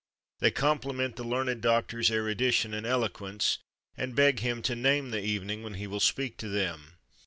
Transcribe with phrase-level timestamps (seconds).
[0.39, 3.59] They compliment the learned doctor's erudition and eloquence,
[3.95, 6.97] and beg him to name the evening when he will speak to them.